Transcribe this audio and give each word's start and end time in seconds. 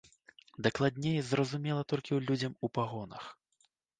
Дакладней, 0.67 1.19
зразумела 1.31 1.83
толькі 1.93 2.19
людзям 2.29 2.57
у 2.69 2.73
пагонах. 2.81 3.23